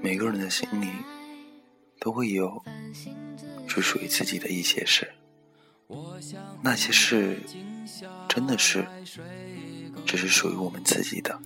[0.00, 0.88] 每个人的心里
[2.00, 2.62] 都会有
[3.66, 5.12] 只属于自己的一些事，
[6.62, 7.38] 那些事
[8.28, 8.86] 真的是
[10.04, 11.40] 只是属于我们自己的，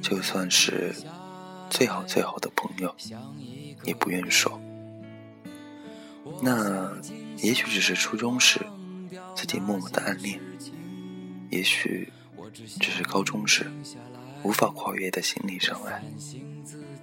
[0.00, 0.94] 就算是
[1.68, 2.94] 最好最好的朋友，
[3.82, 4.60] 也不愿说。
[6.42, 6.90] 那
[7.36, 8.60] 也许只是初中时
[9.36, 10.40] 自己默默的暗恋，
[11.50, 12.10] 也许
[12.80, 13.70] 只是高中时
[14.44, 16.02] 无法跨越的心理障碍，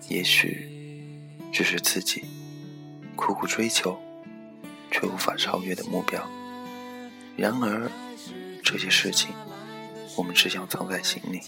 [0.07, 0.69] 也许
[1.51, 2.23] 只是自己
[3.15, 3.99] 苦苦追求
[4.91, 6.21] 却无法超越的目标。
[7.35, 7.89] 然而
[8.63, 9.31] 这些事情，
[10.15, 11.41] 我们只想藏在心里，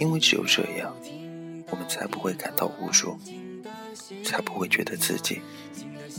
[0.00, 0.96] 因为只有这样，
[1.68, 3.18] 我们才不会感到无助，
[4.24, 5.42] 才不会觉得自己。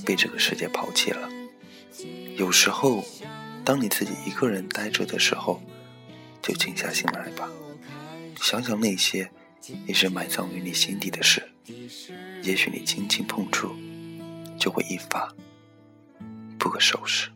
[0.05, 1.30] 被这个世界抛弃了。
[2.35, 3.05] 有时候，
[3.63, 5.61] 当你自己一个人呆着的时候，
[6.41, 7.50] 就静下心来吧，
[8.44, 9.31] 想想那些
[9.88, 11.49] 一直埋藏于你心底的事，
[12.44, 13.73] 也许你轻轻碰触，
[14.59, 15.33] 就会一发
[16.59, 17.30] 不可收拾。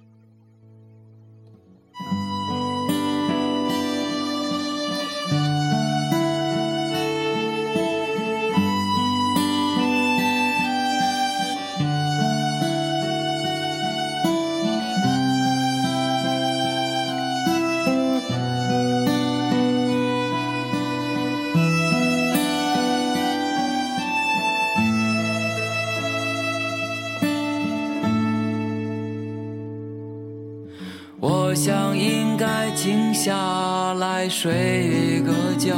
[31.50, 35.78] 我想应该静下来睡个觉，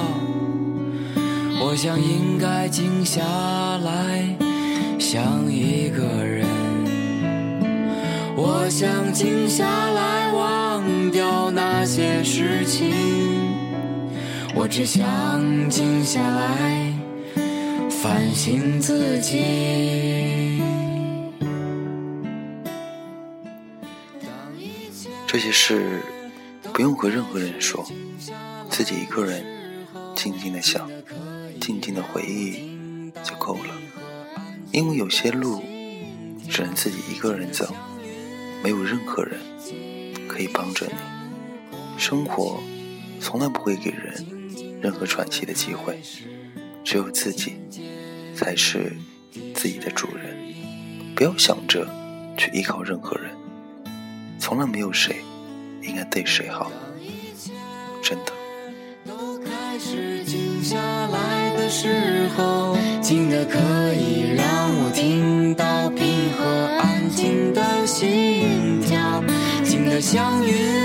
[1.61, 3.21] 我想应该静下
[3.85, 4.35] 来
[4.97, 6.47] 想一个人，
[8.35, 12.91] 我想静下来忘掉那些事情，
[14.55, 15.05] 我只想
[15.69, 16.91] 静下来
[18.01, 20.78] 反省自己。
[25.31, 26.01] 这些事
[26.73, 27.85] 不用和任何人说，
[28.67, 29.45] 自己一个人
[30.15, 30.89] 静静的想，
[31.61, 33.75] 静静的回忆就够了。
[34.71, 35.61] 因为有些路
[36.49, 37.71] 只能自己一个人走，
[38.63, 39.39] 没有任何人
[40.27, 40.93] 可以帮着你。
[41.99, 42.59] 生活
[43.21, 44.25] 从来不会给人
[44.81, 46.01] 任何喘息的机会，
[46.83, 47.53] 只有自己
[48.35, 48.97] 才是
[49.53, 50.35] 自己的主人。
[51.15, 51.87] 不要想着
[52.35, 53.29] 去依靠任何人。
[54.49, 55.17] 从来没有谁
[55.83, 56.71] 应该对谁好，
[58.01, 58.31] 真的。
[59.05, 63.59] 都开始静下来的时候，静的可
[63.93, 64.45] 以让
[64.79, 69.23] 我听到平和安静的心跳，
[69.63, 70.78] 静的像云，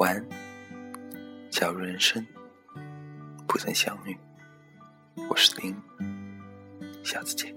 [0.00, 0.26] 晚安。
[1.50, 2.26] 假如人生
[3.46, 4.16] 不曾相遇，
[5.28, 5.76] 我是林，
[7.04, 7.54] 下次见。